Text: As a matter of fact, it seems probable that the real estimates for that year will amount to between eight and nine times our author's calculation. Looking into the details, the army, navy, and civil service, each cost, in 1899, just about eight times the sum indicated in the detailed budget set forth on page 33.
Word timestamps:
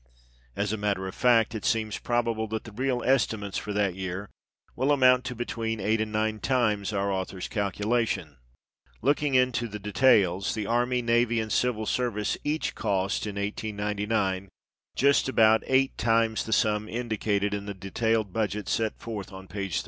As 0.55 0.73
a 0.73 0.77
matter 0.77 1.07
of 1.07 1.13
fact, 1.13 1.53
it 1.53 1.63
seems 1.63 1.99
probable 1.99 2.47
that 2.47 2.63
the 2.63 2.71
real 2.71 3.03
estimates 3.05 3.59
for 3.59 3.71
that 3.73 3.93
year 3.93 4.31
will 4.75 4.91
amount 4.91 5.25
to 5.25 5.35
between 5.35 5.79
eight 5.79 6.01
and 6.01 6.11
nine 6.11 6.39
times 6.39 6.91
our 6.91 7.11
author's 7.13 7.47
calculation. 7.47 8.37
Looking 9.03 9.35
into 9.35 9.67
the 9.67 9.77
details, 9.77 10.55
the 10.55 10.65
army, 10.65 11.03
navy, 11.03 11.39
and 11.39 11.51
civil 11.51 11.85
service, 11.85 12.35
each 12.43 12.73
cost, 12.73 13.27
in 13.27 13.35
1899, 13.35 14.49
just 14.95 15.29
about 15.29 15.61
eight 15.67 15.95
times 15.99 16.45
the 16.45 16.51
sum 16.53 16.89
indicated 16.89 17.53
in 17.53 17.67
the 17.67 17.75
detailed 17.75 18.33
budget 18.33 18.67
set 18.67 18.97
forth 18.99 19.31
on 19.31 19.47
page 19.47 19.73
33. 19.75 19.79